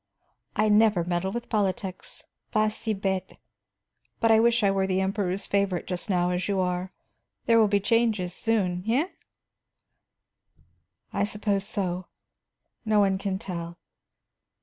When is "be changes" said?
7.67-8.33